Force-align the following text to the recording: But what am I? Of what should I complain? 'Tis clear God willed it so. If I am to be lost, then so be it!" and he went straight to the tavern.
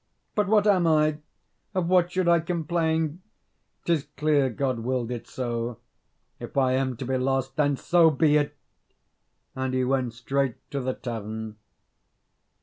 But 0.33 0.47
what 0.47 0.65
am 0.65 0.87
I? 0.87 1.19
Of 1.75 1.87
what 1.87 2.11
should 2.11 2.27
I 2.27 2.39
complain? 2.39 3.21
'Tis 3.85 4.07
clear 4.17 4.49
God 4.49 4.79
willed 4.79 5.11
it 5.11 5.27
so. 5.27 5.77
If 6.39 6.57
I 6.57 6.71
am 6.73 6.97
to 6.97 7.05
be 7.05 7.19
lost, 7.19 7.55
then 7.55 7.77
so 7.77 8.09
be 8.09 8.37
it!" 8.37 8.55
and 9.55 9.75
he 9.75 9.83
went 9.83 10.13
straight 10.13 10.55
to 10.71 10.79
the 10.79 10.95
tavern. 10.95 11.57